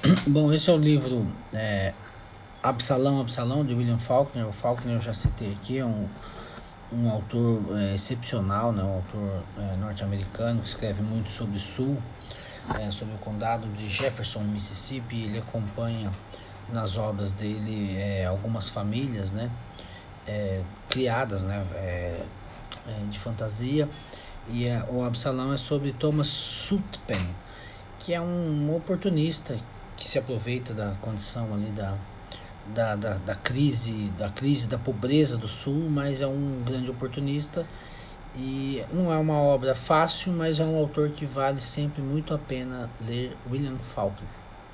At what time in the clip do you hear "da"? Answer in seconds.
30.72-30.94, 31.72-31.94, 32.74-32.96, 32.96-33.14, 33.18-33.34, 34.16-34.30, 34.66-34.78